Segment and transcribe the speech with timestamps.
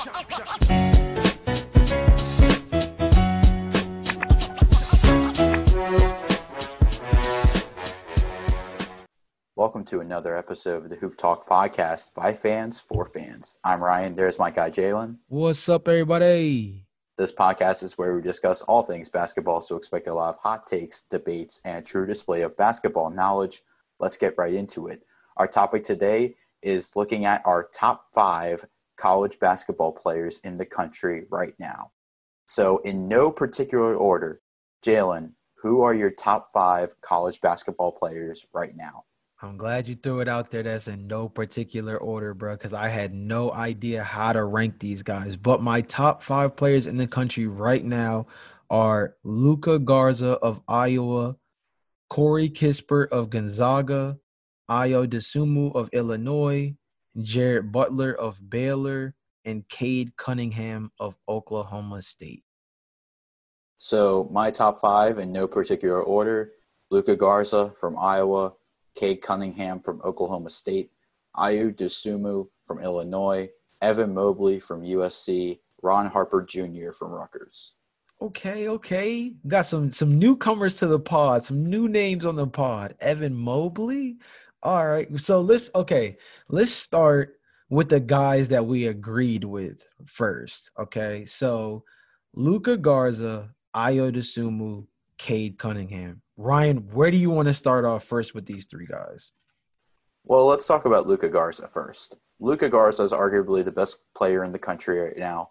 [0.00, 0.14] Welcome
[9.84, 13.58] to another episode of the Hoop Talk podcast by fans for fans.
[13.62, 14.14] I'm Ryan.
[14.14, 15.18] There's my guy Jalen.
[15.28, 16.86] What's up, everybody?
[17.18, 20.66] This podcast is where we discuss all things basketball, so expect a lot of hot
[20.66, 23.60] takes, debates, and a true display of basketball knowledge.
[23.98, 25.02] Let's get right into it.
[25.36, 28.64] Our topic today is looking at our top five
[29.00, 31.90] college basketball players in the country right now.
[32.46, 34.40] So, in no particular order,
[34.84, 39.04] Jalen, who are your top five college basketball players right now?
[39.42, 40.62] I'm glad you threw it out there.
[40.62, 45.02] That's in no particular order, bro, because I had no idea how to rank these
[45.02, 45.34] guys.
[45.34, 48.26] But my top five players in the country right now
[48.68, 51.36] are Luka Garza of Iowa,
[52.10, 54.18] Corey Kispert of Gonzaga,
[54.70, 56.74] Ayo Dosunmu of Illinois,
[57.24, 62.44] Jared Butler of Baylor, and Cade Cunningham of Oklahoma State.
[63.78, 66.52] So my top five in no particular order:
[66.90, 68.52] Luka Garza from Iowa,
[68.94, 70.90] Cade Cunningham from Oklahoma State,
[71.36, 73.48] Ayo Dosunmu from Illinois,
[73.80, 76.92] Evan Mobley from USC, Ron Harper Jr.
[76.92, 77.74] from Rutgers.
[78.22, 79.32] Okay, okay.
[79.48, 82.94] Got some some newcomers to the pod, some new names on the pod.
[83.00, 84.18] Evan Mobley.
[84.62, 85.08] All right.
[85.20, 87.36] So let's okay, let's start
[87.70, 90.70] with the guys that we agreed with first.
[90.78, 91.24] Okay.
[91.24, 91.84] So
[92.34, 94.86] Luka Garza, Ayo Dosunmu,
[95.18, 96.22] Cade Cunningham.
[96.36, 99.30] Ryan, where do you want to start off first with these three guys?
[100.24, 102.20] Well, let's talk about Luka Garza first.
[102.38, 105.50] Luka Garza is arguably the best player in the country right now.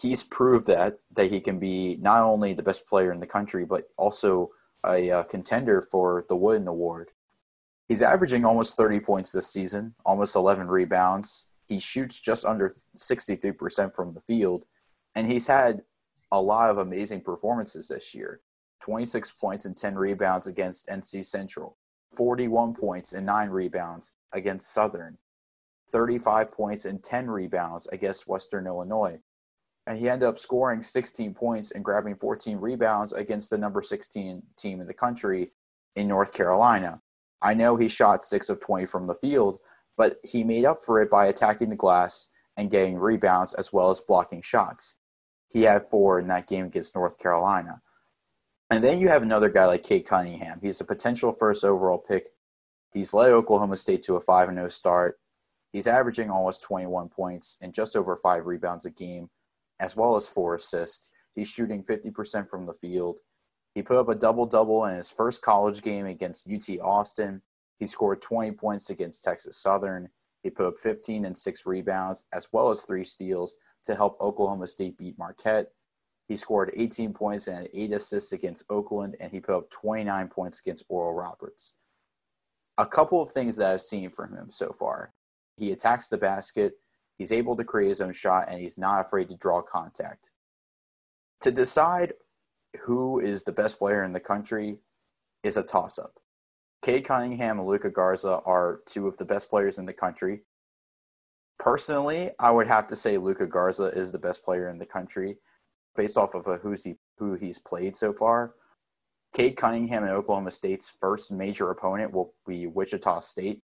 [0.00, 3.64] He's proved that that he can be not only the best player in the country,
[3.64, 4.50] but also
[4.86, 7.10] a uh, contender for the Wooden Award.
[7.88, 11.48] He's averaging almost 30 points this season, almost 11 rebounds.
[11.66, 14.66] He shoots just under 63% from the field,
[15.14, 15.82] and he's had
[16.30, 18.40] a lot of amazing performances this year.
[18.80, 21.76] 26 points and 10 rebounds against NC Central,
[22.16, 25.18] 41 points and 9 rebounds against Southern,
[25.90, 29.18] 35 points and 10 rebounds against Western Illinois.
[29.86, 34.42] And he ended up scoring 16 points and grabbing 14 rebounds against the number 16
[34.56, 35.52] team in the country
[35.96, 37.00] in North Carolina.
[37.40, 39.58] I know he shot 6 of 20 from the field,
[39.96, 43.90] but he made up for it by attacking the glass and getting rebounds as well
[43.90, 44.96] as blocking shots.
[45.48, 47.80] He had four in that game against North Carolina.
[48.70, 50.58] And then you have another guy like Cade Cunningham.
[50.60, 52.28] He's a potential first overall pick.
[52.92, 55.18] He's led Oklahoma State to a 5 0 start.
[55.72, 59.28] He's averaging almost 21 points and just over five rebounds a game,
[59.78, 61.10] as well as four assists.
[61.34, 63.18] He's shooting 50% from the field.
[63.74, 67.42] He put up a double double in his first college game against UT Austin.
[67.78, 70.08] He scored 20 points against Texas Southern.
[70.42, 74.66] He put up 15 and six rebounds, as well as three steals to help Oklahoma
[74.66, 75.72] State beat Marquette.
[76.26, 80.60] He scored 18 points and eight assists against Oakland, and he put up 29 points
[80.60, 81.74] against Oral Roberts.
[82.76, 85.12] A couple of things that I've seen from him so far
[85.58, 86.74] he attacks the basket,
[87.18, 90.30] he's able to create his own shot, and he's not afraid to draw contact.
[91.40, 92.14] To decide
[92.84, 94.78] who is the best player in the country
[95.42, 96.14] is a toss up.
[96.82, 100.42] Cade Cunningham and Luka Garza are two of the best players in the country.
[101.58, 105.38] Personally, I would have to say Luka Garza is the best player in the country
[105.96, 108.54] based off of who's he who he's played so far.
[109.34, 113.60] Cade Cunningham and Oklahoma State's first major opponent will be Wichita State,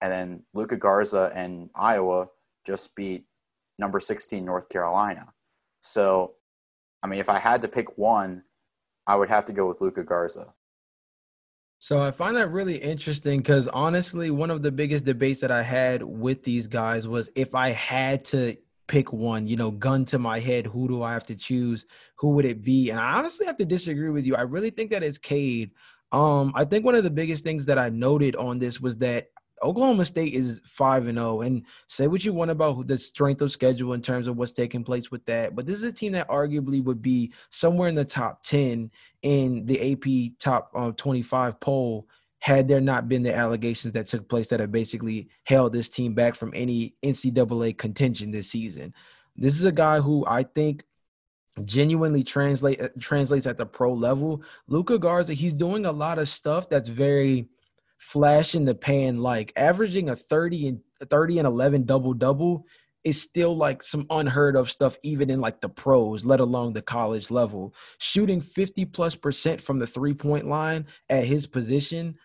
[0.00, 2.28] and then Luka Garza and Iowa
[2.66, 3.24] just beat
[3.78, 5.32] number 16 North Carolina.
[5.80, 6.34] So,
[7.04, 8.42] I mean, if I had to pick one,
[9.06, 10.54] I would have to go with Luka Garza.
[11.78, 15.62] So I find that really interesting because honestly, one of the biggest debates that I
[15.62, 18.56] had with these guys was if I had to
[18.86, 21.84] pick one, you know, gun to my head, who do I have to choose?
[22.16, 22.88] Who would it be?
[22.88, 24.34] And I honestly have to disagree with you.
[24.34, 25.72] I really think that it's Cade.
[26.10, 29.26] Um, I think one of the biggest things that I noted on this was that
[29.62, 33.40] Oklahoma State is five and zero, oh, and say what you want about the strength
[33.40, 36.12] of schedule in terms of what's taking place with that, but this is a team
[36.12, 38.90] that arguably would be somewhere in the top ten
[39.22, 42.08] in the AP top uh, twenty five poll
[42.40, 46.12] had there not been the allegations that took place that have basically held this team
[46.12, 48.92] back from any NCAA contention this season.
[49.34, 50.84] This is a guy who I think
[51.64, 54.42] genuinely translate uh, translates at the pro level.
[54.68, 57.48] Luka Garza, he's doing a lot of stuff that's very
[58.04, 62.66] flash in the pan, like averaging a 30 and 30 and 11 double double
[63.02, 66.82] is still like some unheard of stuff, even in like the pros, let alone the
[66.82, 67.74] college level.
[67.98, 72.16] Shooting 50 plus percent from the three point line at his position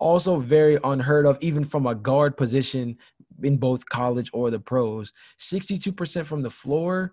[0.00, 2.96] also very unheard of, even from a guard position
[3.42, 5.12] in both college or the pros.
[5.38, 7.12] 62% from the floor,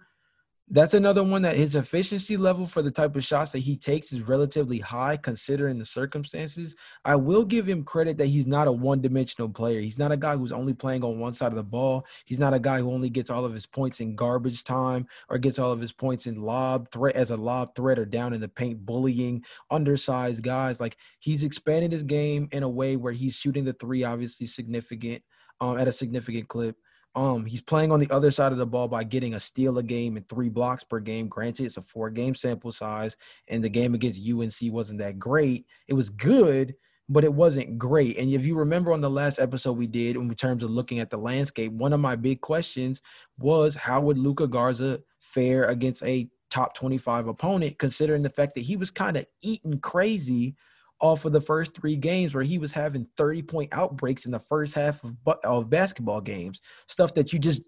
[0.70, 4.12] that's another one that his efficiency level for the type of shots that he takes
[4.12, 6.76] is relatively high considering the circumstances.
[7.06, 9.80] I will give him credit that he's not a one dimensional player.
[9.80, 12.06] He's not a guy who's only playing on one side of the ball.
[12.26, 15.38] He's not a guy who only gets all of his points in garbage time or
[15.38, 18.42] gets all of his points in lob threat as a lob threat or down in
[18.42, 20.82] the paint bullying undersized guys.
[20.82, 25.24] Like he's expanded his game in a way where he's shooting the three, obviously significant
[25.62, 26.76] um, at a significant clip.
[27.16, 29.84] Um, he's playing on the other side of the ball by getting a steal a
[29.84, 31.28] game and three blocks per game.
[31.28, 33.18] Granted, it's a four game sample size,
[33.48, 35.66] and the game against UNC wasn't that great.
[35.88, 36.76] It was good,
[37.10, 38.18] but it wasn't great.
[38.18, 41.10] And if you remember on the last episode we did, in terms of looking at
[41.10, 43.02] the landscape, one of my big questions
[43.40, 48.62] was how would Luka Garza fare against a top 25 opponent, considering the fact that
[48.64, 50.56] he was kind of eating crazy
[51.00, 54.40] off of the first three games where he was having 30 point outbreaks in the
[54.40, 57.62] first half of, of basketball games, stuff that you just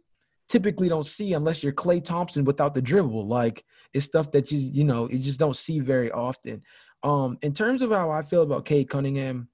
[0.48, 3.28] typically don't see unless you're Klay Thompson without the dribble.
[3.28, 6.64] Like it's stuff that you you know you just don't see very often.
[7.04, 9.48] Um, in terms of how I feel about Cade Cunningham,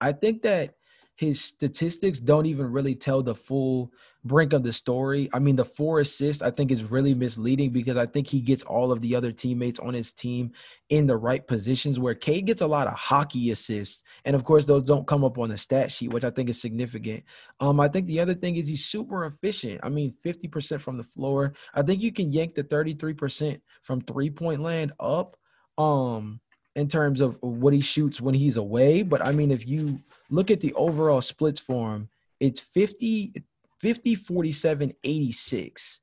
[0.00, 0.76] I think that
[1.20, 3.92] his statistics don't even really tell the full
[4.24, 5.28] brink of the story.
[5.34, 8.62] I mean, the four assists I think is really misleading because I think he gets
[8.62, 10.52] all of the other teammates on his team
[10.88, 14.02] in the right positions where Cade gets a lot of hockey assists.
[14.24, 16.58] And of course, those don't come up on the stat sheet, which I think is
[16.58, 17.22] significant.
[17.60, 19.80] Um, I think the other thing is he's super efficient.
[19.82, 21.52] I mean, 50% from the floor.
[21.74, 25.36] I think you can yank the 33% from three-point land up.
[25.76, 26.40] Um,
[26.76, 29.02] in terms of what he shoots when he's away.
[29.02, 30.00] But I mean, if you
[30.30, 33.44] look at the overall splits for him, it's 50,
[33.80, 36.00] 50, 47, 86.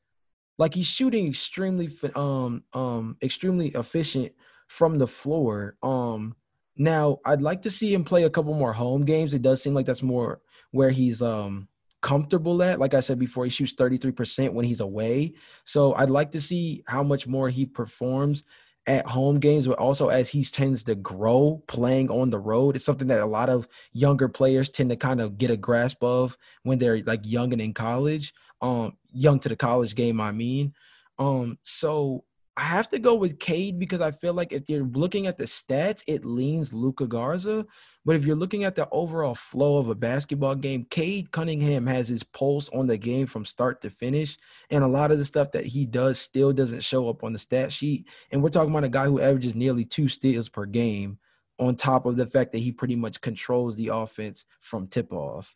[0.58, 4.34] Like he's shooting extremely um um extremely efficient
[4.68, 5.76] from the floor.
[5.84, 6.36] Um
[6.76, 9.34] now I'd like to see him play a couple more home games.
[9.34, 10.42] It does seem like that's more
[10.72, 11.68] where he's um
[12.02, 12.80] comfortable at.
[12.80, 15.34] Like I said before, he shoots 33% when he's away.
[15.64, 18.44] So I'd like to see how much more he performs
[18.88, 22.76] at home games, but also as he tends to grow playing on the road.
[22.76, 26.02] It's something that a lot of younger players tend to kind of get a grasp
[26.02, 30.32] of when they're like young and in college, um, young to the college game, I
[30.32, 30.74] mean.
[31.20, 32.24] Um, so
[32.56, 35.46] I have to go with Cade because I feel like if you're looking at the
[35.46, 37.66] stats, it leans Luka Garza.
[38.08, 42.08] But if you're looking at the overall flow of a basketball game, Cade Cunningham has
[42.08, 44.38] his pulse on the game from start to finish.
[44.70, 47.40] And a lot of the stuff that he does still doesn't show up on the
[47.40, 48.08] stat sheet.
[48.32, 51.20] And we're talking about a guy who averages nearly two steals per game,
[51.60, 55.54] on top of the fact that he pretty much controls the offense from tip off.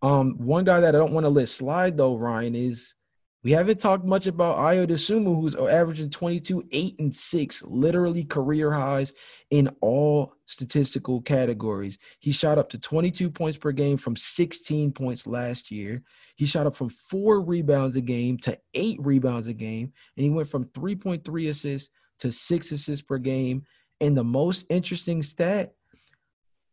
[0.00, 2.94] Um, one guy that I don't want to let slide though, Ryan, is
[3.42, 8.70] we haven't talked much about Ayo Dosunmu, who's averaging 22, 8, and 6, literally career
[8.70, 9.14] highs
[9.50, 11.98] in all statistical categories.
[12.18, 16.02] He shot up to 22 points per game from 16 points last year.
[16.36, 19.92] He shot up from four rebounds a game to eight rebounds a game.
[20.16, 23.64] And he went from 3.3 assists to six assists per game.
[24.02, 25.72] And the most interesting stat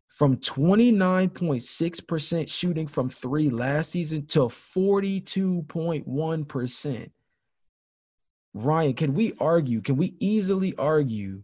[0.10, 7.12] from 29.6% shooting from three last season to 42.1%.
[8.54, 9.82] Ryan, can we argue?
[9.82, 11.44] Can we easily argue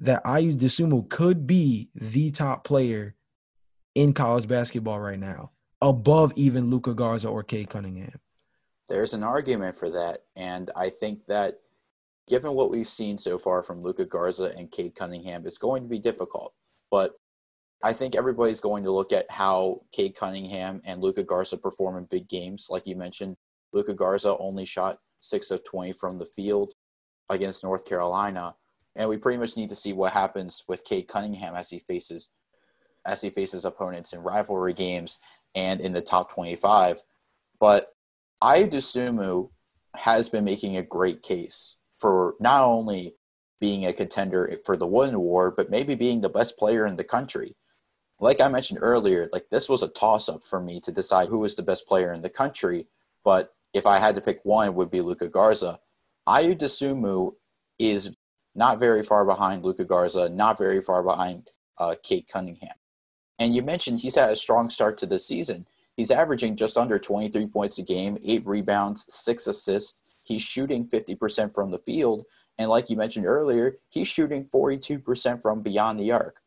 [0.00, 3.14] that Ayo Dosunmu could be the top player
[3.94, 8.20] in college basketball right now, above even Luka Garza or Cade Cunningham?
[8.88, 11.60] There's an argument for that, and I think that
[12.28, 15.88] given what we've seen so far from Luka Garza and Cade Cunningham, it's going to
[15.88, 16.52] be difficult.
[16.90, 17.14] But
[17.82, 22.04] I think everybody's going to look at how Cade Cunningham and Luka Garza perform in
[22.04, 22.68] big games.
[22.70, 23.36] Like you mentioned,
[23.72, 26.74] Luka Garza only shot six of 20 from the field
[27.28, 28.54] against North Carolina.
[28.94, 32.30] And we pretty much need to see what happens with Cade Cunningham as he faces
[33.04, 35.18] as he faces opponents in rivalry games
[35.56, 37.02] and in the top 25.
[37.58, 37.88] But
[38.40, 39.50] Ayo Dosunmu
[39.96, 43.16] has been making a great case for not only
[43.60, 47.02] being a contender for the Wooden Award, but maybe being the best player in the
[47.02, 47.56] country
[48.22, 51.40] like I mentioned earlier, like this was a toss up for me to decide who
[51.40, 52.86] was the best player in the country.
[53.24, 55.80] But if I had to pick one, it would be Luka Garza.
[56.28, 57.32] Ayo Dosunmu
[57.80, 58.16] is
[58.54, 62.76] not very far behind Luka Garza, not very far behind uh, Cade Cunningham.
[63.40, 65.66] And you mentioned he's had a strong start to the season.
[65.96, 70.04] He's averaging just under 23 points a game, eight rebounds, six assists.
[70.22, 72.24] He's shooting 50% from the field.
[72.56, 76.41] And like you mentioned earlier, he's shooting 42% from beyond the arc.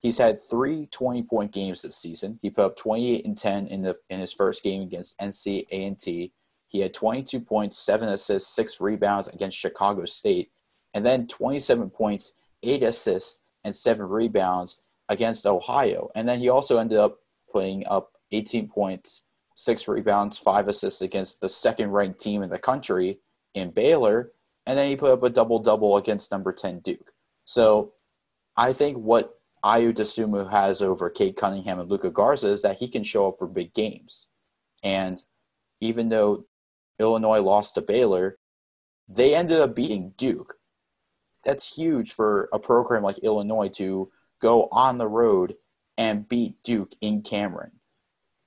[0.00, 2.38] He's had three 20 point games this season.
[2.42, 6.32] He put up 28 and 10 in the in his first game against NC A&T.
[6.68, 10.50] He had 22 points, seven assists, six rebounds against Chicago State,
[10.94, 16.10] and then 27 points, eight assists, and seven rebounds against Ohio.
[16.14, 17.18] And then he also ended up
[17.52, 19.26] putting up 18 points,
[19.56, 23.18] six rebounds, five assists against the second ranked team in the country
[23.52, 24.30] in Baylor.
[24.64, 27.12] And then he put up a double double against number 10 Duke.
[27.44, 27.94] So
[28.56, 32.88] I think what Ayo Dosunmu has over Cade Cunningham and Luka Garza is that he
[32.88, 34.28] can show up for big games.
[34.82, 35.22] And
[35.80, 36.46] even though
[36.98, 38.38] Illinois lost to Baylor,
[39.08, 40.56] they ended up beating Duke.
[41.44, 45.56] That's huge for a program like Illinois to go on the road
[45.98, 47.72] and beat Duke in Cameron.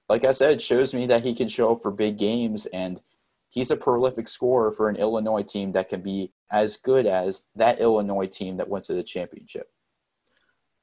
[0.10, 3.02] Like I said, it shows me that he can show up for big games, and
[3.50, 7.80] he's a prolific scorer for an Illinois team that can be as good as that
[7.80, 9.73] Illinois team that went to the championship.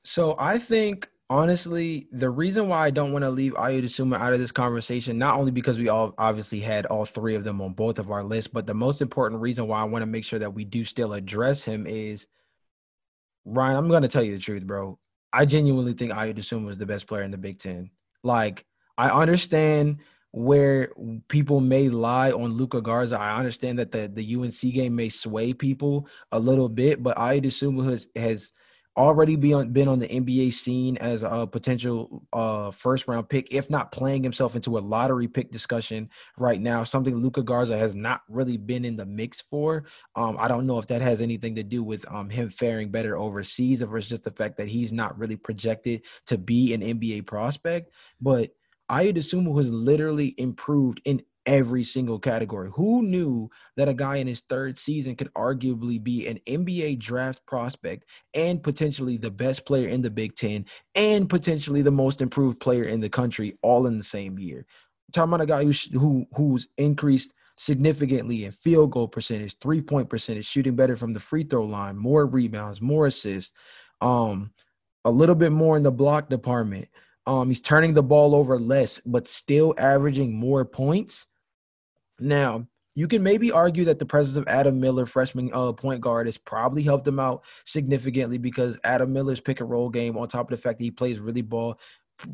[0.05, 4.33] So I think honestly, the reason why I don't want to leave Ayo Dosunmu out
[4.33, 7.73] of this conversation, not only because we all obviously had all three of them on
[7.73, 10.41] both of our lists, but the most important reason why I want to make sure
[10.41, 12.27] that we do still address him is
[13.45, 14.99] Ryan, I'm going to tell you the truth, bro.
[15.33, 17.91] I genuinely think Ayo Dosunmu is the best player in the Big Ten.
[18.25, 18.67] Like,
[18.99, 19.99] I understand
[20.33, 20.93] where
[21.29, 23.19] people may lie on Luka Garza.
[23.19, 27.43] I understand that the, the UNC game may sway people a little bit, but Ayo
[27.43, 28.53] Dosunmu has, has
[29.01, 33.49] already be on, been on the NBA scene as a potential uh, first round pick,
[33.53, 37.95] if not playing himself into a lottery pick discussion right now, something Luka Garza has
[37.95, 39.85] not really been in the mix for.
[40.17, 43.17] Um, I don't know if that has anything to do with um, him faring better
[43.17, 47.27] overseas, or it's just the fact that he's not really projected to be an NBA
[47.27, 47.93] prospect.
[48.21, 48.51] But
[48.91, 52.71] Ayo Dosunmu has literally improved in every single category.
[52.75, 57.45] Who knew that a guy in his third season could arguably be an NBA draft
[57.45, 60.65] prospect and potentially the best player in the Big Ten
[60.95, 64.65] and potentially the most improved player in the country all in the same year?
[65.13, 70.09] Talking about a guy who, who who's increased significantly in field goal percentage, three point
[70.09, 73.53] percentage, shooting better from the free throw line, more rebounds, more assists,
[74.01, 74.53] um,
[75.05, 76.87] a little bit more in the block department.
[77.27, 81.27] Um, he's turning the ball over less, but still averaging more points.
[82.21, 86.27] Now, you can maybe argue that the presence of Adam Miller, freshman uh, point guard,
[86.27, 90.51] has probably helped him out significantly because Adam Miller's pick and roll game, on top
[90.51, 91.79] of the fact that he plays really ball,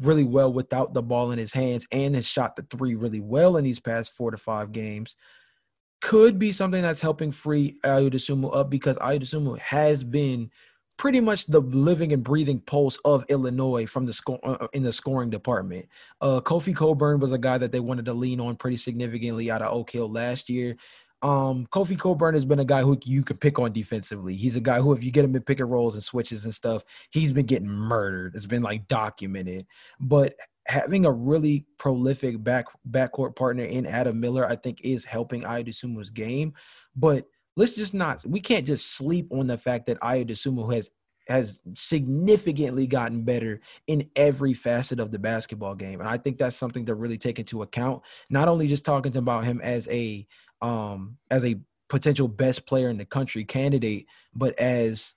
[0.00, 3.56] really well without the ball in his hands, and has shot the three really well
[3.56, 5.14] in these past four to five games,
[6.00, 10.50] could be something that's helping free Ayo Dosunmu up because Ayo Dosunmu has been
[10.96, 14.82] pretty much the living and breathing pulse of Illinois from the score uh, uh, in
[14.82, 15.86] the scoring department.
[16.20, 19.62] Uh, Kofi Cockburn was a guy that they wanted to lean on pretty significantly out
[19.62, 20.76] of Oak Hill last year.
[21.22, 24.36] Um, Kofi Cockburn has been a guy who you can pick on defensively.
[24.36, 26.54] He's a guy who, if you get him in pick and rolls and switches and
[26.54, 28.34] stuff, he's been getting murdered.
[28.34, 29.66] It's been like documented.
[29.98, 30.36] But
[30.66, 36.14] having a really prolific back backcourt partner in Adam Miller, I think, is helping Ayo
[36.14, 36.54] game.
[36.94, 40.90] But let's just not we can't just sleep on the fact that Ayo Dosunmu has
[41.28, 46.00] has significantly gotten better in every facet of the basketball game.
[46.00, 48.02] And I think that's something to really take into account.
[48.30, 50.26] Not only just talking about him as a
[50.62, 51.56] um as a
[51.88, 55.14] potential best player in the country candidate, but as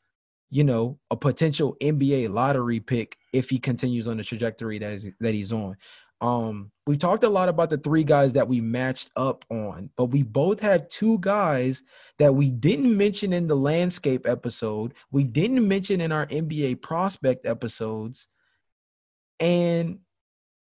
[0.52, 5.08] you know, a potential NBA lottery pick if he continues on the trajectory that, is,
[5.20, 5.78] that he's on.
[6.22, 10.06] Um, we talked a lot about the three guys that we matched up on, but
[10.06, 11.82] we both had two guys
[12.18, 14.94] that we didn't mention in the landscape episode.
[15.12, 18.28] We didn't mention in our NBA prospect episodes.
[19.40, 20.00] And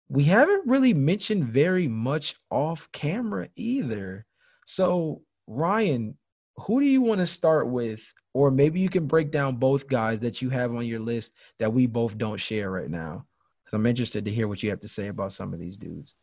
[0.09, 4.25] we haven't really mentioned very much off camera either.
[4.67, 6.17] So, Ryan,
[6.57, 8.01] who do you want to start with?
[8.33, 11.73] Or maybe you can break down both guys that you have on your list that
[11.73, 13.27] we both don't share right now.
[13.75, 16.15] I'm interested to hear what you have to say about some of these dudes.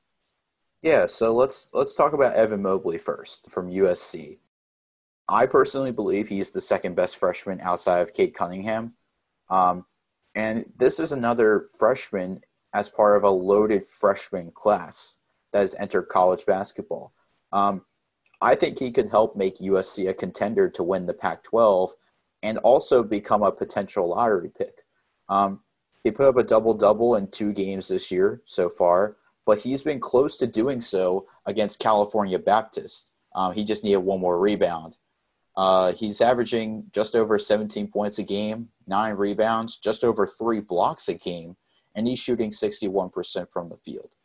[0.81, 4.39] Yeah, so let's let's talk about Evan Mobley first from USC.
[5.27, 8.93] I personally believe he's the second best freshman outside of Cade Cunningham.
[9.50, 9.86] Um,
[10.34, 12.41] and this is another freshman
[12.74, 15.17] as part of a loaded freshman class
[15.51, 17.13] that has entered college basketball.
[17.51, 17.86] Um,
[18.41, 21.91] I think he could help make USC a contender to win the Pac 12
[22.43, 24.84] and also become a potential lottery pick.
[25.29, 25.62] Um,
[26.03, 29.81] he put up a double double in two games this year so far, but he's
[29.81, 33.12] been close to doing so against California Baptist.
[33.36, 34.98] Um, he just needed one more rebound.
[35.55, 41.10] Uh, he's averaging just over 17 points a game, nine rebounds, just over three blocks
[41.10, 41.58] a game,
[41.93, 44.15] and he's shooting 61% from the field.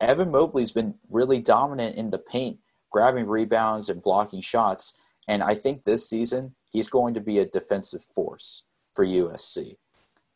[0.00, 2.58] Evan Mobley's been really dominant in the paint,
[2.90, 7.46] grabbing rebounds and blocking shots, and I think this season he's going to be a
[7.46, 9.76] defensive force for USC.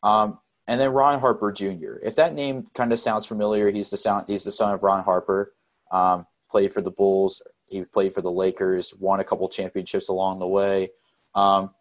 [0.03, 1.95] Um, and then Ron Harper Jr.
[2.03, 5.03] If that name kind of sounds familiar, he's the sound he's the son of Ron
[5.03, 5.51] Harper.
[5.91, 7.41] Um, played for the Bulls.
[7.65, 8.93] He played for the Lakers.
[8.99, 10.91] Won a couple championships along the way.
[11.33, 11.71] Um,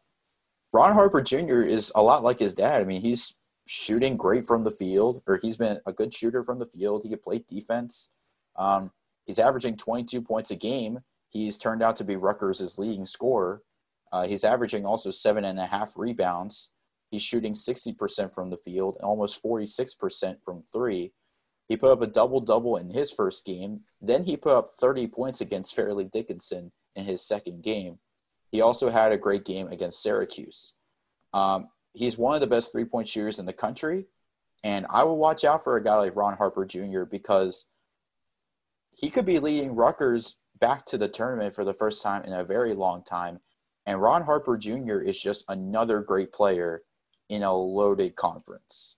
[0.72, 1.60] Ron Harper Jr.
[1.60, 2.80] is a lot like his dad.
[2.80, 3.34] I mean, he's
[3.66, 7.02] shooting great from the field, or he's been a good shooter from the field.
[7.02, 8.10] He can play defense.
[8.56, 8.90] Um,
[9.26, 11.00] he's averaging 22 points a game.
[11.28, 13.62] He's turned out to be Rutgers' leading scorer.
[14.10, 16.70] Uh, he's averaging also seven and a half rebounds.
[17.10, 21.12] He's shooting 60% from the field and almost 46% from three.
[21.68, 23.80] He put up a double double in his first game.
[24.00, 27.98] Then he put up 30 points against Fairleigh Dickinson in his second game.
[28.50, 30.74] He also had a great game against Syracuse.
[31.34, 34.06] Um, he's one of the best three point shooters in the country.
[34.64, 37.04] And I will watch out for a guy like Ron Harper Jr.
[37.04, 37.68] because
[38.90, 42.44] he could be leading Rutgers back to the tournament for the first time in a
[42.44, 43.40] very long time.
[43.86, 44.98] And Ron Harper Jr.
[44.98, 46.82] is just another great player
[47.28, 48.96] in a loaded conference.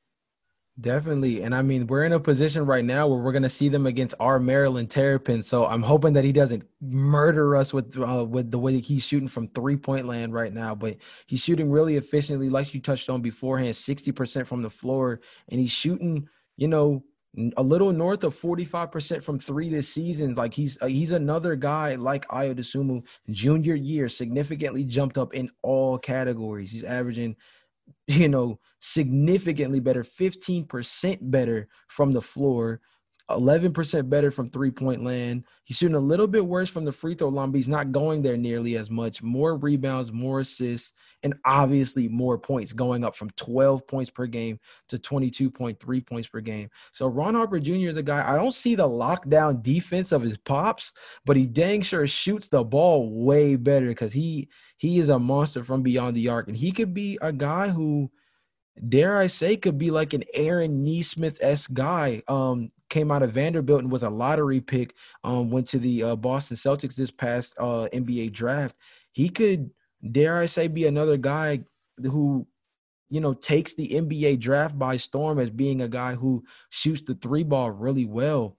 [0.80, 1.42] Definitely.
[1.42, 3.86] And I mean, we're in a position right now where we're going to see them
[3.86, 5.46] against our Maryland Terrapins.
[5.46, 9.02] So I'm hoping that he doesn't murder us with uh, with the way that he's
[9.02, 10.74] shooting from three point land right now.
[10.74, 10.96] But
[11.26, 15.20] he's shooting really efficiently, like you touched on beforehand, 60% from the floor.
[15.50, 17.02] And he's shooting, you know,
[17.56, 20.34] a little north of 45% from three this season.
[20.34, 25.50] Like he's uh, he's another guy like Ayo Dosunmu, junior year, significantly jumped up in
[25.62, 26.70] all categories.
[26.70, 27.36] He's averaging
[28.06, 32.80] you know, significantly better, 15% better from the floor,
[33.30, 35.44] 11% better from three point land.
[35.64, 38.22] He's shooting a little bit worse from the free throw line, but he's not going
[38.22, 39.22] there nearly as much.
[39.22, 40.92] More rebounds, more assists,
[41.22, 46.40] and obviously more points going up from 12 points per game to 22.3 points per
[46.40, 46.68] game.
[46.92, 47.90] So Ron Harper Jr.
[47.90, 50.92] is a guy, I don't see the lockdown defense of his pops,
[51.24, 54.48] but he dang sure shoots the ball way better because he
[54.80, 56.48] he is a monster from beyond the arc.
[56.48, 58.10] And he could be a guy who
[58.88, 62.22] dare I say, could be like an Aaron Nesmith s guy.
[62.28, 64.94] Um, came out of Vanderbilt and was a lottery pick.
[65.22, 68.74] Um, went to the uh, Boston Celtics this past uh, NBA draft.
[69.12, 69.70] He could,
[70.10, 71.60] dare I say, be another guy
[72.02, 72.46] who,
[73.10, 77.16] you know, takes the NBA draft by storm as being a guy who shoots the
[77.16, 78.56] three ball really well,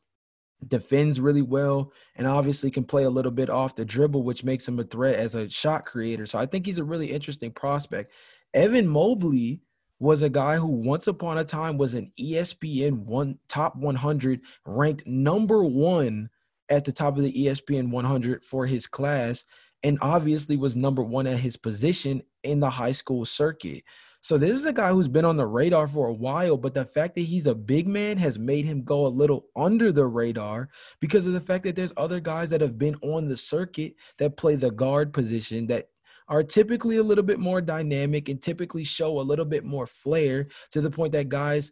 [0.67, 4.67] defends really well, and obviously can play a little bit off the dribble, which makes
[4.67, 6.25] him a threat as a shot creator.
[6.25, 8.11] So I think he's a really interesting prospect.
[8.53, 9.61] Evan Mobley
[9.99, 15.05] was a guy who once upon a time was an ESPN one top 100 ranked
[15.05, 16.27] number 1
[16.69, 19.45] at the top of the ESPN 100 for his class
[19.83, 23.83] and obviously was number 1 at his position in the high school circuit.
[24.23, 26.85] So this is a guy who's been on the radar for a while, but the
[26.85, 30.69] fact that he's a big man has made him go a little under the radar
[30.99, 34.37] because of the fact that there's other guys that have been on the circuit that
[34.37, 35.89] play the guard position that
[36.27, 40.47] are typically a little bit more dynamic and typically show a little bit more flair
[40.69, 41.71] to the point that guys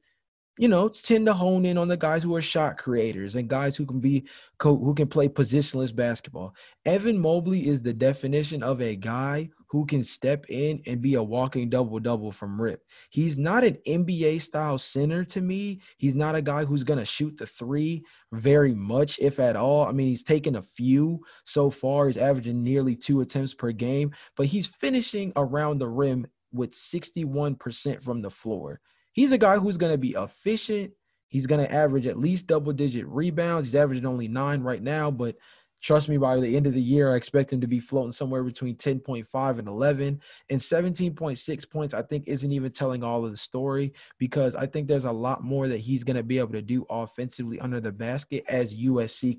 [0.58, 3.78] you know tend to hone in on the guys who are shot creators and guys
[3.78, 4.26] who can be
[4.62, 6.54] who can play positionless basketball.
[6.86, 11.24] Evan Mobley is the definition of a guy who can step in and be a
[11.24, 12.84] walking double double from rip.
[13.12, 15.82] He's not an NBA style center to me.
[15.98, 19.86] He's not a guy who's going to shoot the three very much, if at all.
[19.86, 22.08] I mean, he's taken a few so far.
[22.08, 28.02] He's averaging nearly two attempts per game, but he's finishing around the rim with 61%
[28.02, 28.82] from the floor.
[29.12, 30.92] He's a guy who's going to be efficient.
[31.28, 33.68] He's going to average at least double digit rebounds.
[33.68, 35.36] He's averaging only nine right now, but
[35.82, 38.44] Trust me, by the end of the year, I expect him to be floating somewhere
[38.44, 40.20] between 10.5 and 11.
[40.50, 44.88] And 17.6 points, I think, isn't even telling all of the story because I think
[44.88, 47.94] there's a lot more that he's going to be able to do offensively under the
[47.94, 49.38] basket as USC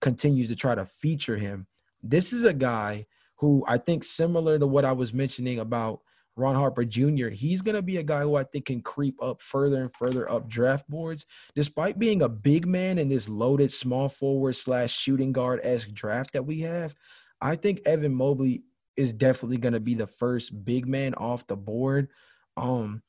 [0.00, 1.66] continues to try to feature him.
[2.02, 6.00] This is a guy who I think, similar to what I was mentioning about
[6.36, 9.40] Ron Harper Jr., he's going to be a guy who I think can creep up
[9.40, 11.26] further and further up draft boards.
[11.54, 16.32] Despite being a big man in this loaded small forward slash shooting guard esque draft
[16.32, 16.94] that we have,
[17.40, 18.64] I think Evan Mobley
[18.96, 22.08] is definitely going to be the first big man off the board.
[22.56, 23.02] Um,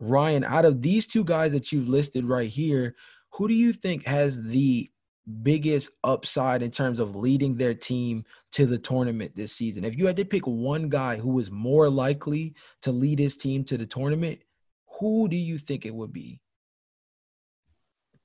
[0.00, 2.94] Ryan, out of these two guys that you've listed right here,
[3.32, 4.90] who do you think has the
[5.28, 9.84] biggest upside in terms of leading their team to the tournament this season?
[9.84, 13.64] If you had to pick one guy who was more likely to lead his team
[13.64, 14.40] to the tournament,
[14.98, 16.40] who do you think it would be?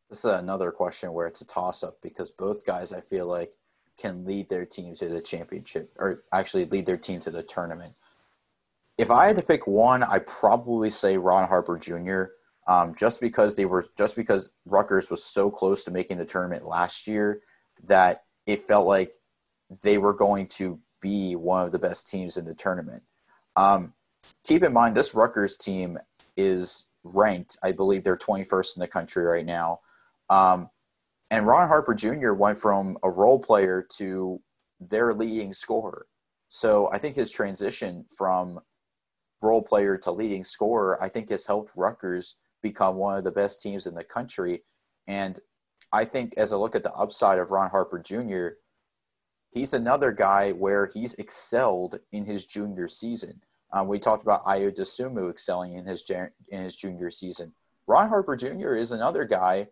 [0.09, 3.55] This is another question where it's a toss up because both guys I feel like
[3.97, 7.93] can lead their team to the championship or actually lead their team to the tournament.
[8.97, 12.25] If I had to pick one, I'd probably say Ron Harper Jr
[12.67, 16.65] um, just because they were just because Rutgers was so close to making the tournament
[16.65, 17.41] last year
[17.83, 19.13] that it felt like
[19.83, 23.03] they were going to be one of the best teams in the tournament.
[23.55, 23.93] Um,
[24.45, 25.97] keep in mind, this Rutgers team
[26.37, 27.57] is ranked.
[27.63, 29.79] I believe they're 21st in the country right now.
[30.29, 30.69] Um,
[31.29, 32.33] and Ron Harper Jr.
[32.33, 34.39] went from a role player to
[34.79, 36.05] their leading scorer.
[36.49, 38.59] So I think his transition from
[39.41, 43.61] role player to leading scorer, I think has helped Rutgers become one of the best
[43.61, 44.63] teams in the country.
[45.07, 45.39] And
[45.91, 48.57] I think as I look at the upside of Ron Harper Jr.,
[49.51, 53.41] he's another guy where he's excelled in his junior season.
[53.71, 57.53] Um, we talked about Ayo Dosunmu excelling in his in his junior season.
[57.85, 58.73] Ron Harper Jr.
[58.73, 59.67] is another guy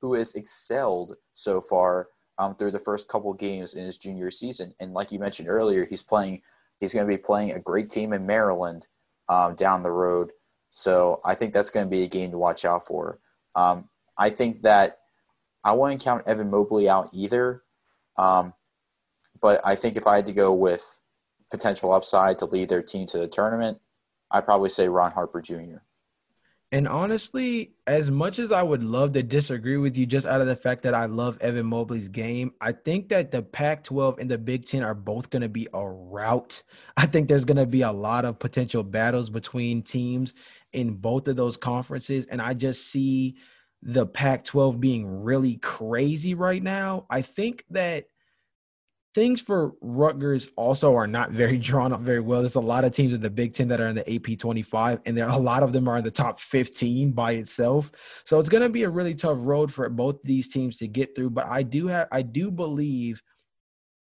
[0.00, 4.74] who has excelled so far um, through the first couple games in his junior season.
[4.80, 6.42] And like you mentioned earlier, he's playing.
[6.80, 8.88] He's going to be playing a great team in Maryland
[9.28, 10.32] um, down the road.
[10.72, 13.20] So I think that's going to be a game to watch out for.
[13.54, 14.98] Um, I think that
[15.62, 17.62] I wouldn't count Evan Mobley out either.
[18.16, 18.54] Um,
[19.40, 21.02] but I think if I had to go with
[21.50, 23.80] potential upside to lead their team to the tournament,
[24.30, 25.82] I'd probably say Ron Harper Jr.
[26.72, 30.46] And honestly, as much as I would love to disagree with you just out of
[30.46, 34.30] the fact that I love Evan Mobley's game, I think that the Pac 12 and
[34.30, 36.62] the Big Ten are both going to be a rout.
[36.96, 40.32] I think there's going to be a lot of potential battles between teams
[40.72, 42.24] in both of those conferences.
[42.24, 43.36] And I just see
[43.82, 47.04] the Pac 12 being really crazy right now.
[47.10, 48.06] I think that
[49.14, 52.40] things for Rutgers also are not very drawn up very well.
[52.40, 55.00] There's a lot of teams in the Big Ten that are in the AP 25,
[55.06, 57.90] and there a lot of them are in the top 15 by itself.
[58.24, 61.14] So it's going to be a really tough road for both these teams to get
[61.14, 61.30] through.
[61.30, 63.22] But I do have, I do believe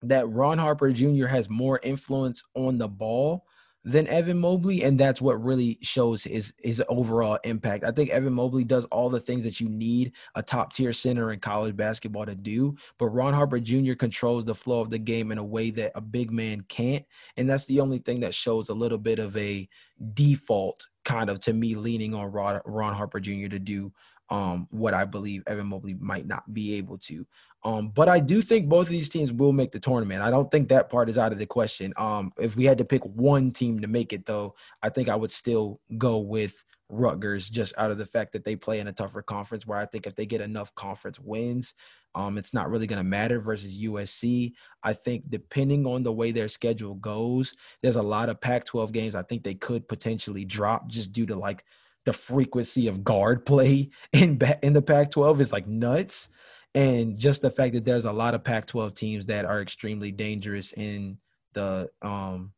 [0.03, 1.27] that Ron Harper Jr.
[1.27, 3.45] has more influence on the ball
[3.85, 7.83] than Evan Mobley, and that's what really shows his his overall impact.
[7.83, 11.31] I think Evan Mobley does all the things that you need a top tier center
[11.31, 13.93] in college basketball to do, but Ron Harper Jr.
[13.93, 17.05] controls the flow of the game in a way that a big man can't,
[17.37, 19.67] and that's the only thing that shows a little bit of a
[20.13, 23.47] default kind of to me leaning on Ron, Ron Harper Jr.
[23.47, 23.91] to do
[24.29, 27.25] um, what I believe Evan Mobley might not be able to.
[27.63, 30.21] Um, but I do think both of these teams will make the tournament.
[30.21, 31.93] I don't think that part is out of the question.
[31.97, 35.15] Um, if we had to pick one team to make it, though, I think I
[35.15, 38.93] would still go with Rutgers just out of the fact that they play in a
[38.93, 41.73] tougher conference where I think if they get enough conference wins,
[42.15, 44.53] um, it's not really going to matter versus USC.
[44.81, 48.91] I think depending on the way their schedule goes, there's a lot of Pac 12
[48.91, 51.63] games I think they could potentially drop just due to like
[52.05, 56.29] the frequency of guard play in, in the Pac 12 is like nuts
[56.75, 60.71] and just the fact that there's a lot of Pac-12 teams that are extremely dangerous
[60.73, 61.17] in
[61.53, 62.53] the um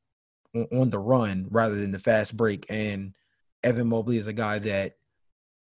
[0.53, 3.13] on the run rather than the fast break and
[3.63, 4.95] Evan Mobley is a guy that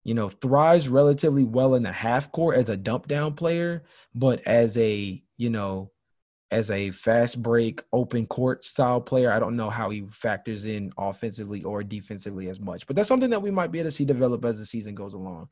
[0.04, 4.42] you know thrives relatively well in the half court as a dump down player but
[4.46, 5.92] as a you know
[6.52, 10.94] as a fast break open court style player i don't know how he factors in
[11.00, 14.06] offensively or defensively as much but that's something that we might be able to see
[14.06, 15.50] develop as the season goes along.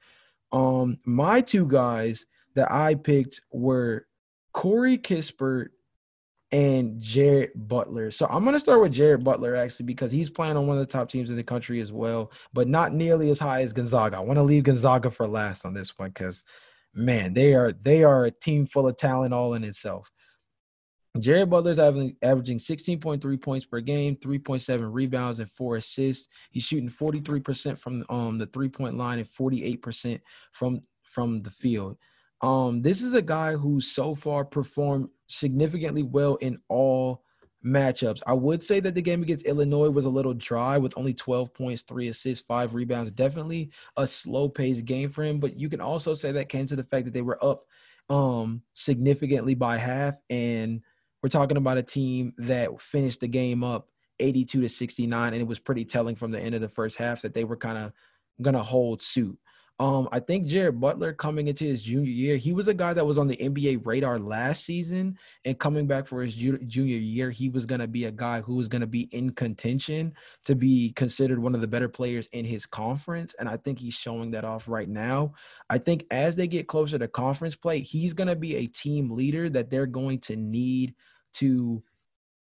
[0.52, 4.08] Um my two guys that I picked were
[4.54, 5.70] Corey Kispert
[6.52, 8.12] and Jared Butler.
[8.12, 10.86] So I'm going to start with Jared Butler actually because he's playing on one of
[10.86, 14.18] the top teams in the country as well, but not nearly as high as Gonzaga.
[14.18, 16.44] I want to leave Gonzaga for last on this one because
[16.94, 20.12] man, they are they are a team full of talent all in itself.
[21.20, 26.28] Jared Butler's averaging, averaging 16.3 points per game, 3.7 rebounds, and four assists.
[26.50, 31.98] He's shooting 43% from um, the three point line and 48% from from the field.
[32.44, 37.24] Um, this is a guy who so far performed significantly well in all
[37.66, 38.22] matchups.
[38.28, 41.54] I would say that the game against Illinois was a little dry with only 12
[41.54, 43.12] points, three assists, five rebounds.
[43.12, 46.76] Definitely a slow paced game for him, but you can also say that came to
[46.76, 47.64] the fact that they were up
[48.10, 50.16] um, significantly by half.
[50.30, 50.82] And
[51.22, 53.88] we're talking about a team that finished the game up
[54.20, 55.34] 82 to 69.
[55.34, 57.56] And it was pretty telling from the end of the first half that they were
[57.56, 57.94] kind of
[58.42, 59.40] going to hold suit.
[59.80, 63.06] Um, I think Jared Butler coming into his junior year, he was a guy that
[63.06, 67.32] was on the NBA radar last season, and coming back for his ju- junior year,
[67.32, 70.14] he was going to be a guy who was going to be in contention
[70.46, 73.96] to be considered one of the better players in his conference, and I think he's
[73.96, 75.34] showing that off right now.
[75.72, 79.10] I think as they get closer to conference play, he's going to be a team
[79.10, 80.94] leader that they're going to need
[81.34, 81.82] to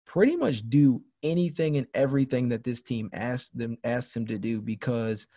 [0.06, 4.62] pretty much do anything and everything that this team asked them asked him to do
[4.62, 5.26] because–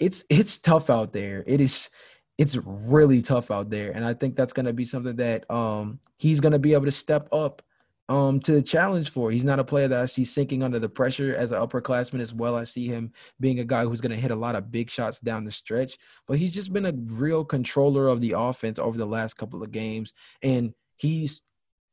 [0.00, 1.44] it's it's tough out there.
[1.46, 1.90] It is
[2.38, 6.00] it's really tough out there, and I think that's going to be something that um
[6.16, 7.62] he's going to be able to step up
[8.08, 9.30] um to the challenge for.
[9.30, 12.32] He's not a player that I see sinking under the pressure as an upperclassman as
[12.32, 12.56] well.
[12.56, 15.20] I see him being a guy who's going to hit a lot of big shots
[15.20, 19.06] down the stretch, but he's just been a real controller of the offense over the
[19.06, 21.42] last couple of games, and he's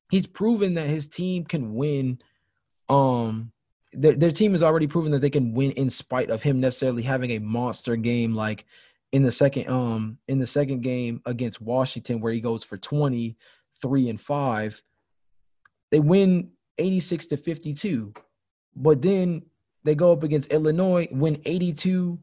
[0.09, 2.19] he's proven that his team can win
[2.87, 3.51] um
[3.93, 7.03] their, their team has already proven that they can win in spite of him necessarily
[7.03, 8.65] having a monster game like
[9.11, 13.37] in the second um in the second game against Washington where he goes for 20
[13.81, 14.81] 3 and 5
[15.91, 18.13] they win 86 to 52
[18.75, 19.43] but then
[19.83, 22.19] they go up against Illinois, win 82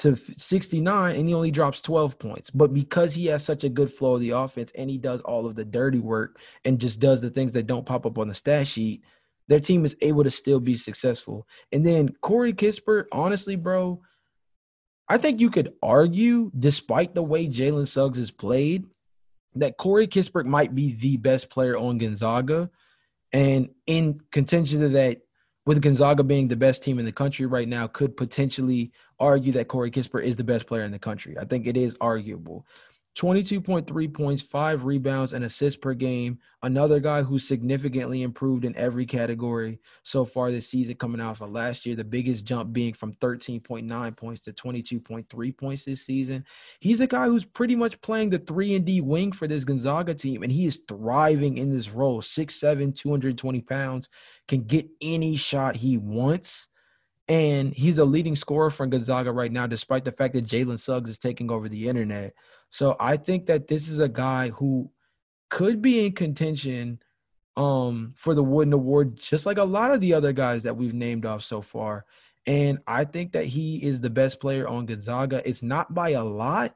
[0.00, 2.50] to 69, and he only drops 12 points.
[2.50, 5.46] But because he has such a good flow of the offense and he does all
[5.46, 8.34] of the dirty work and just does the things that don't pop up on the
[8.34, 9.04] stat sheet,
[9.48, 11.46] their team is able to still be successful.
[11.72, 14.00] And then Corey Kispert, honestly, bro,
[15.08, 18.86] I think you could argue, despite the way Jalen Suggs has played,
[19.56, 22.70] that Corey Kispert might be the best player on Gonzaga.
[23.32, 25.20] And in contention to that,
[25.66, 29.68] with Gonzaga being the best team in the country right now, could potentially argue that
[29.68, 31.36] Corey Kispert is the best player in the country.
[31.38, 32.66] I think it is arguable.
[33.16, 36.38] 22.3 points, five rebounds, and assists per game.
[36.62, 41.50] Another guy who's significantly improved in every category so far this season, coming out of
[41.52, 41.94] last year.
[41.94, 46.44] The biggest jump being from 13.9 points to 22.3 points this season.
[46.80, 50.14] He's a guy who's pretty much playing the three and D wing for this Gonzaga
[50.14, 52.20] team, and he is thriving in this role.
[52.20, 54.08] 6'7", 220 pounds,
[54.48, 56.68] can get any shot he wants.
[57.26, 61.08] And he's the leading scorer for Gonzaga right now, despite the fact that Jalen Suggs
[61.08, 62.34] is taking over the internet.
[62.74, 64.90] So I think that this is a guy who
[65.48, 66.98] could be in contention
[67.56, 70.92] um, for the Wooden Award, just like a lot of the other guys that we've
[70.92, 72.04] named off so far.
[72.48, 75.40] And I think that he is the best player on Gonzaga.
[75.48, 76.74] It's not by a lot,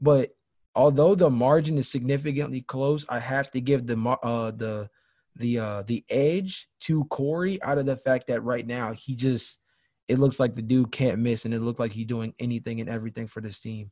[0.00, 0.34] but
[0.74, 4.88] although the margin is significantly close, I have to give the uh, the
[5.36, 9.60] the uh, the edge to Corey out of the fact that right now he just
[10.08, 12.88] it looks like the dude can't miss, and it looked like he's doing anything and
[12.88, 13.90] everything for this team.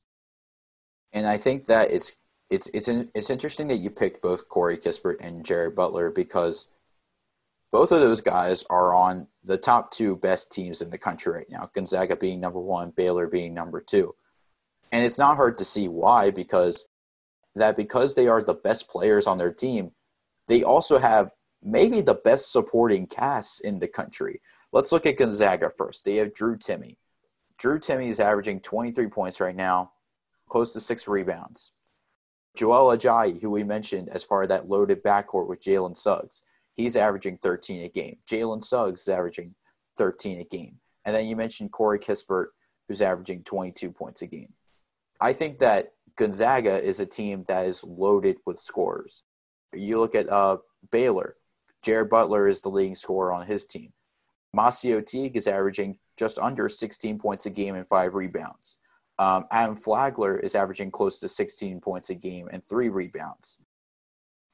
[1.12, 2.16] And I think that it's
[2.50, 6.66] it's it's an, it's interesting that you picked both Corey Kispert and Jared Butler because
[7.72, 11.50] both of those guys are on the top two best teams in the country right
[11.50, 11.70] now.
[11.72, 14.14] Gonzaga being number one, Baylor being number two,
[14.90, 16.88] and it's not hard to see why because
[17.54, 19.92] that because they are the best players on their team,
[20.48, 21.30] they also have
[21.62, 24.40] maybe the best supporting cast in the country.
[24.72, 26.04] Let's look at Gonzaga first.
[26.04, 26.96] They have Drew Timme.
[27.58, 29.92] Drew Timme is averaging 23 points right now
[30.50, 31.72] close to six rebounds.
[32.56, 36.42] Joel Ayayi, who we mentioned as part of that loaded backcourt with Jalen Suggs,
[36.74, 38.18] he's averaging 13 a game.
[38.28, 39.54] Jalen Suggs is averaging
[39.96, 40.76] 13 a game.
[41.04, 42.46] And then you mentioned Corey Kispert,
[42.88, 44.52] who's averaging 22 points a game.
[45.20, 49.22] I think that Gonzaga is a team that is loaded with scores.
[49.72, 50.58] You look at uh,
[50.90, 51.36] Baylor,
[51.82, 53.92] Jared Butler is the leading scorer on his team.
[54.54, 58.78] MaCio Teague is averaging just under 16 points a game and five rebounds.
[59.20, 63.62] Um, Adam Flagler is averaging close to 16 points a game and three rebounds.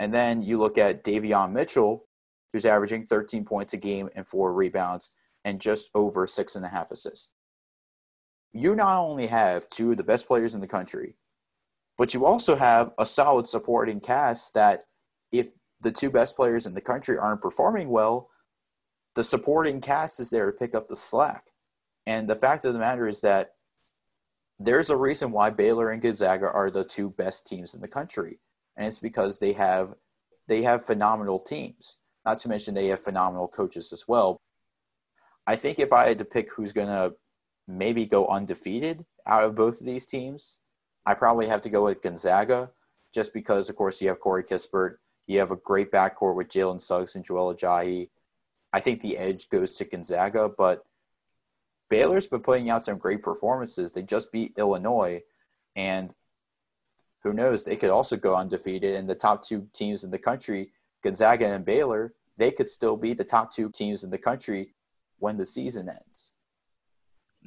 [0.00, 2.09] And then you look at Davion Mitchell,
[2.52, 5.11] who's averaging 13 points a game and four rebounds
[5.44, 7.31] and just over six and a half assists.
[8.52, 11.14] You not only have two of the best players in the country,
[11.96, 14.87] but you also have a solid supporting cast that
[15.31, 18.31] if the two best players in the country aren't performing well,
[19.14, 21.52] the supporting cast is there to pick up the slack.
[22.05, 23.55] And the fact of the matter is that
[24.58, 28.38] there's a reason why Baylor and Gonzaga are the two best teams in the country,
[28.76, 29.94] and it's because they have
[30.48, 31.98] they have phenomenal teams.
[32.24, 34.40] Not to mention they have phenomenal coaches as well.
[35.46, 37.14] I think if I had to pick who's going to
[37.68, 40.58] maybe go undefeated out of both of these teams,
[41.04, 42.70] I probably have to go with Gonzaga,
[43.14, 46.80] just because of course you have Corey Kispert, you have a great backcourt with Jalen
[46.80, 48.10] Suggs and Joel Ayayi.
[48.72, 50.84] I think the edge goes to Gonzaga, but
[51.88, 53.92] Baylor's been putting out some great performances.
[53.92, 55.22] They just beat Illinois,
[55.75, 56.14] and
[57.22, 57.64] who knows?
[57.64, 58.94] They could also go undefeated.
[58.94, 60.70] And the top two teams in the country,
[61.03, 64.75] Gonzaga and Baylor, they could still be the top two teams in the country
[65.18, 66.35] when the season ends.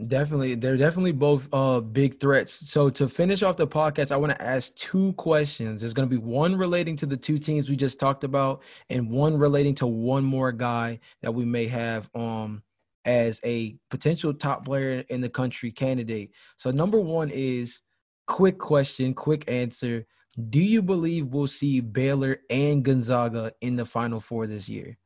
[0.08, 2.54] Definitely, they're definitely both uh big threats.
[2.70, 5.82] So to finish off the podcast, I want to ask two questions.
[5.82, 9.10] There's going to be one relating to the two teams we just talked about, and
[9.10, 12.64] one relating to one more guy that we may have um
[13.06, 16.32] as a potential top player in the country candidate.
[16.58, 17.82] So, number one is
[18.28, 20.06] quick question, quick answer.
[20.50, 24.98] Do you believe we'll see Baylor and Gonzaga in the Final Four this year?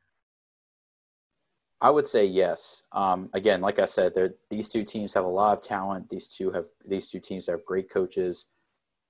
[1.83, 2.83] I would say yes.
[2.93, 4.13] Um, again, like I said,
[4.49, 6.09] these two teams have a lot of talent.
[6.09, 8.47] These two have these two teams have great coaches.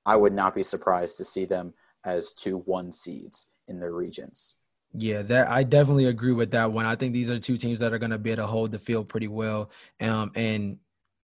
[0.05, 4.55] I would not be surprised to see them as two one seeds in their regions.
[4.95, 6.85] Yeah, that I definitely agree with that one.
[6.85, 8.79] I think these are two teams that are going to be able to hold the
[8.79, 9.71] field pretty well.
[9.99, 10.77] Um, and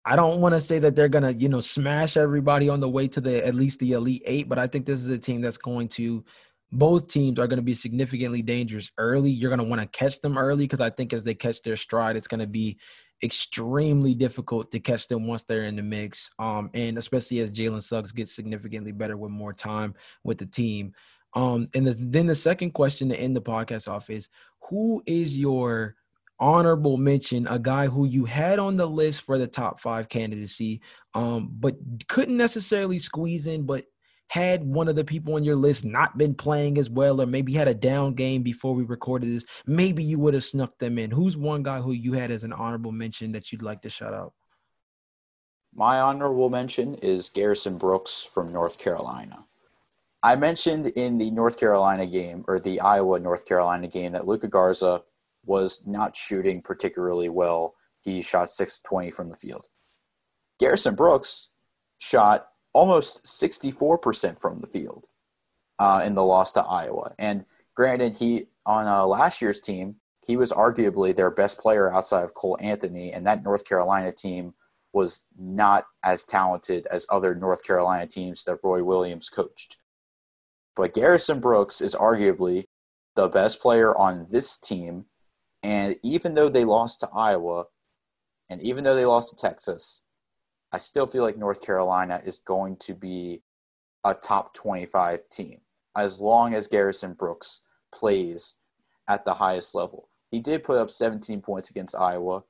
[0.05, 2.89] I don't want to say that they're going to, you know, smash everybody on the
[2.89, 5.41] way to the at least the elite eight, but I think this is a team
[5.41, 6.23] that's going to.
[6.71, 9.31] Both teams are going to be significantly dangerous early.
[9.31, 11.77] You're going to want to catch them early because I think as they catch their
[11.77, 12.77] stride, it's going to be
[13.23, 16.29] extremely difficult to catch them once they're in the mix.
[16.37, 20.93] Um, and especially as Jalen Suggs gets significantly better with more time with the team.
[21.35, 24.29] Um, and the, then the second question to end the podcast off is
[24.69, 25.95] who is your
[26.39, 30.81] honorable mention, a guy who you had on the list for the top five candidacy,
[31.13, 31.75] um, but
[32.07, 33.85] couldn't necessarily squeeze in, but
[34.27, 37.53] had one of the people on your list not been playing as well, or maybe
[37.53, 41.11] had a down game before we recorded this, maybe you would have snuck them in.
[41.11, 44.13] Who's one guy who you had as an honorable mention that you'd like to shout
[44.13, 44.33] out?
[45.73, 49.45] My honorable mention is Garrison Brooks from North Carolina.
[50.25, 54.47] I mentioned in the North Carolina game or the Iowa North Carolina game that Luka
[54.47, 55.03] Garza
[55.45, 57.75] was not shooting particularly well.
[58.01, 59.67] He shot 620 from the field.
[60.59, 61.51] Garrison Brooks
[61.99, 65.05] shot almost 64% from the field
[65.77, 67.13] uh, in the loss to Iowa.
[67.19, 72.23] And granted, he on uh, last year's team, he was arguably their best player outside
[72.23, 74.55] of Cole Anthony, and that North Carolina team
[74.91, 79.77] was not as talented as other North Carolina teams that Roy Williams coached.
[80.75, 82.65] But Garrison Brooks is arguably
[83.15, 85.05] the best player on this team.
[85.63, 87.65] And even though they lost to Iowa,
[88.49, 90.03] and even though they lost to Texas,
[90.71, 93.41] I still feel like North Carolina is going to be
[94.03, 95.61] a top 25 team
[95.95, 97.61] as long as Garrison Brooks
[97.93, 98.55] plays
[99.07, 100.09] at the highest level.
[100.31, 102.43] He did put up 17 points against Iowa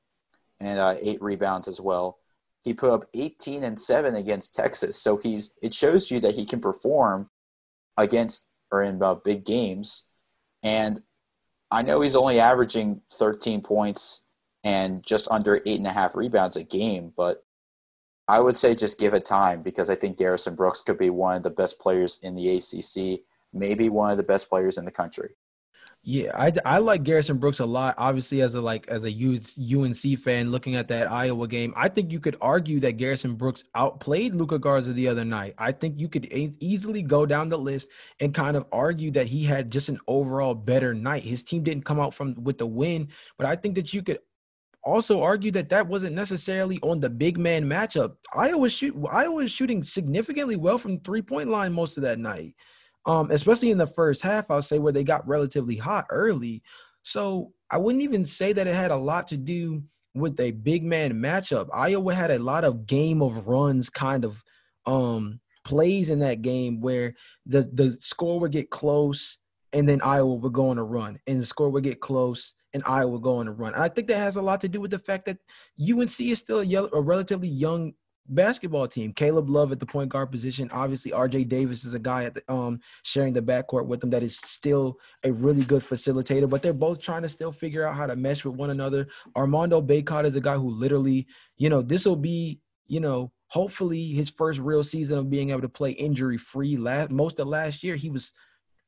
[0.60, 2.18] and uh, eight rebounds as well.
[2.64, 5.00] He put up 18 and 7 against Texas.
[5.00, 7.30] So he's it shows you that he can perform
[7.96, 10.04] against or in uh, big games.
[10.62, 11.00] And
[11.70, 14.24] I know he's only averaging 13 points
[14.64, 17.44] and just under eight and a half rebounds a game, but
[18.28, 21.36] I would say just give it time because I think Garrison Brooks could be one
[21.36, 23.20] of the best players in the ACC,
[23.52, 25.30] maybe one of the best players in the country.
[26.08, 27.96] Yeah, I, I like Garrison Brooks a lot.
[27.98, 32.12] Obviously, as a like as a UNC fan, looking at that Iowa game, I think
[32.12, 35.54] you could argue that Garrison Brooks outplayed Luka Garza the other night.
[35.58, 37.90] I think you could easily go down the list
[38.20, 41.24] and kind of argue that he had just an overall better night.
[41.24, 44.20] His team didn't come out from with the win, but I think that you could
[44.84, 48.14] also argue that that wasn't necessarily on the big man matchup.
[48.32, 52.54] Iowa shoot Iowa was shooting significantly well from three point line most of that night,
[53.06, 54.50] um, especially in the first half.
[54.50, 56.62] I'll say where they got relatively hot early.
[57.02, 60.82] So I wouldn't even say that it had a lot to do with a big
[60.82, 61.68] man matchup.
[61.72, 64.42] Iowa had a lot of game of runs kind of
[64.86, 67.14] um, plays in that game where
[67.44, 69.38] the the score would get close
[69.72, 72.82] and then Iowa would go on a run and the score would get close and
[72.86, 73.74] Iowa would go on a run.
[73.74, 75.38] And I think that has a lot to do with the fact that
[75.80, 77.94] UNC is still a, a relatively young
[78.28, 79.12] basketball team.
[79.12, 80.68] Caleb Love at the point guard position.
[80.72, 84.22] Obviously, RJ Davis is a guy at the, um sharing the backcourt with them that
[84.22, 88.06] is still a really good facilitator, but they're both trying to still figure out how
[88.06, 89.08] to mesh with one another.
[89.36, 94.08] Armando Bacot is a guy who literally, you know, this will be, you know, hopefully
[94.08, 96.76] his first real season of being able to play injury free.
[96.76, 98.32] Last most of last year, he was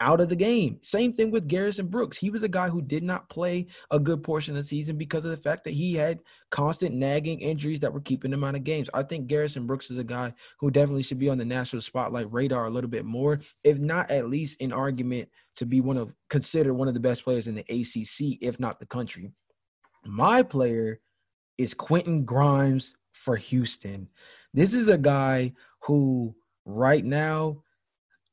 [0.00, 0.78] out of the game.
[0.80, 2.16] Same thing with Garrison Brooks.
[2.16, 5.24] He was a guy who did not play a good portion of the season because
[5.24, 8.64] of the fact that he had constant nagging injuries that were keeping him out of
[8.64, 8.88] games.
[8.94, 12.32] I think Garrison Brooks is a guy who definitely should be on the national spotlight
[12.32, 16.14] radar a little bit more, if not at least in argument to be one of
[16.30, 19.32] considered one of the best players in the ACC, if not the country.
[20.04, 21.00] My player
[21.58, 24.08] is Quentin Grimes for Houston.
[24.54, 26.34] This is a guy who
[26.64, 27.62] right now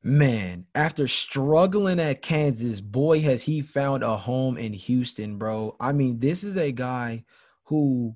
[0.06, 5.76] man, after struggling at Kansas, boy, has he found a home in Houston, bro.
[5.80, 7.26] I mean, this is a guy
[7.64, 8.16] who,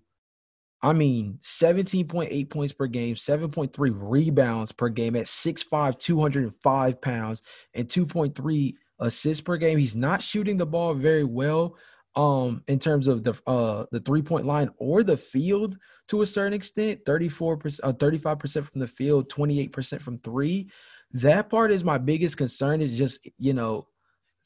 [0.84, 7.41] I mean, 17.8 points per game, 7.3 rebounds per game at 6'5, 205 pounds,
[7.73, 9.80] and 2.3 assists per game.
[9.80, 11.75] He's not shooting the ball very well
[12.15, 16.25] um in terms of the uh the three point line or the field to a
[16.25, 20.67] certain extent 34% uh, 35% from the field 28% from 3
[21.13, 23.88] that part is my biggest concern is just you know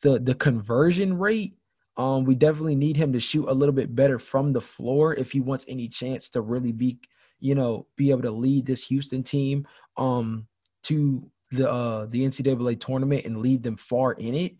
[0.02, 1.56] the the conversion rate.
[1.98, 5.32] Um we definitely need him to shoot a little bit better from the floor if
[5.32, 7.00] he wants any chance to really be
[7.40, 10.48] you know be able to lead this Houston team um
[10.84, 14.56] to the uh the NCAA tournament and lead them far in it.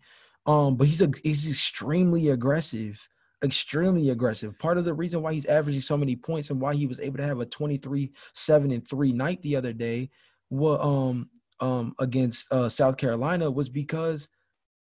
[0.46, 3.08] Um but he's a he's extremely aggressive
[3.42, 4.58] extremely aggressive.
[4.58, 7.18] Part of the reason why he's averaging so many points and why he was able
[7.18, 10.10] to have a 23 7 and 3 night the other day
[10.50, 11.28] well um
[11.60, 14.28] um, against uh, South Carolina was because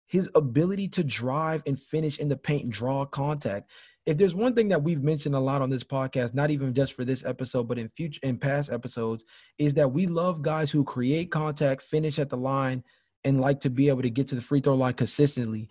[0.08, 3.70] his ability to drive and finish in the paint and draw contact.
[4.06, 6.94] If there's one thing that we've mentioned a lot on this podcast, not even just
[6.94, 9.24] for this episode, but in future in past episodes,
[9.58, 12.84] is that we love guys who create contact, finish at the line,
[13.24, 15.70] and like to be able to get to the free throw line consistently.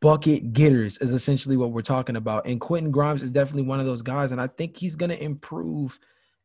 [0.00, 2.46] Bucket getters is essentially what we're talking about.
[2.46, 4.32] And Quentin Grimes is definitely one of those guys.
[4.32, 5.98] And I think he's going to improve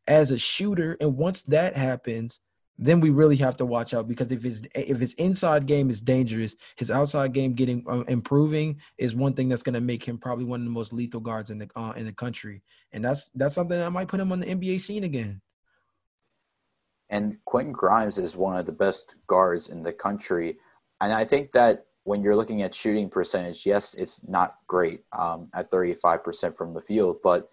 [0.08, 0.96] as a shooter.
[1.00, 2.40] And once that happens,
[2.82, 6.00] then we really have to watch out because if his if his inside game is
[6.00, 10.16] dangerous, his outside game getting uh, improving is one thing that's going to make him
[10.16, 12.62] probably one of the most lethal guards in the uh, in the country,
[12.92, 15.42] and that's that's something that might put him on the NBA scene again.
[17.10, 20.56] And Quentin Grimes is one of the best guards in the country,
[21.02, 25.50] and I think that when you're looking at shooting percentage, yes, it's not great um,
[25.54, 27.50] at 35% from the field, but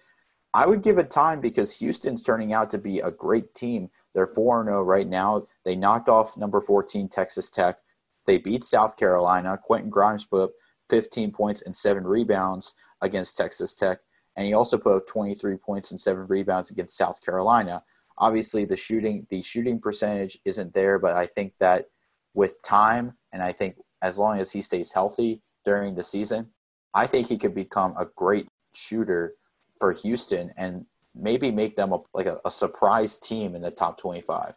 [0.54, 4.26] I would give it time because Houston's turning out to be a great team they're
[4.26, 5.46] 4 0 right now.
[5.64, 7.78] They knocked off number 14 Texas Tech.
[8.26, 9.60] They beat South Carolina.
[9.62, 10.52] Quentin Grimes put up
[10.90, 14.00] 15 points and seven rebounds against Texas Tech.
[14.36, 17.84] And he also put up 23 points and seven rebounds against South Carolina.
[18.18, 21.86] Obviously, the shooting the shooting percentage isn't there, but I think that
[22.34, 26.50] with time, and I think as long as he stays healthy during the season,
[26.96, 29.36] I think he could become a great shooter
[29.78, 30.52] for Houston.
[30.58, 30.88] And
[31.20, 34.56] maybe make them a, like a, a surprise team in the top 25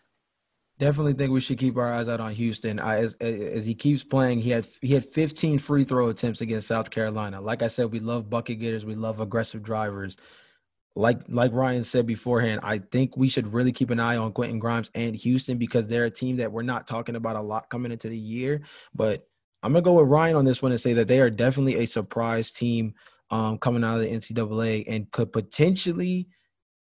[0.80, 2.80] definitely think we should keep our eyes out on Houston.
[2.80, 6.66] I, as, as he keeps playing, he had he had 15 free throw attempts against
[6.66, 7.40] South Carolina.
[7.40, 10.16] Like I said, we love bucket getters, we love aggressive drivers.
[10.96, 14.58] Like like Ryan said beforehand, I think we should really keep an eye on Quentin
[14.58, 17.92] Grimes and Houston because they're a team that we're not talking about a lot coming
[17.92, 18.62] into the year.
[18.92, 19.28] But
[19.62, 21.86] I'm gonna go with Ryan on this one and say that they are definitely a
[21.86, 22.94] surprise team
[23.30, 26.26] um, coming out of the NCAA and could potentially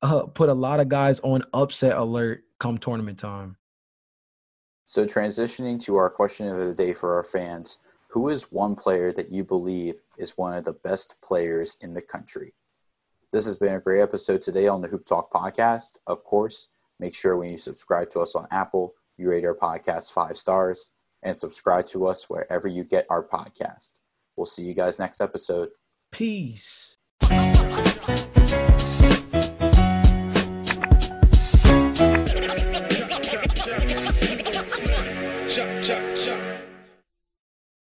[0.02, 3.58] uh, put a lot of guys on upset alert come tournament time.
[4.86, 7.80] So, transitioning to our question of the day for our fans,
[8.10, 12.02] who is one player that you believe is one of the best players in the
[12.02, 12.54] country?
[13.34, 15.98] This has been a great episode today on the Hoop Talk podcast.
[16.08, 16.70] Of course,
[17.00, 20.92] make sure when you subscribe to us on Apple, you rate our podcast five stars
[21.22, 24.00] and subscribe to us wherever you get our podcast.
[24.38, 25.70] We'll see you guys next episode.
[26.12, 26.96] Peace.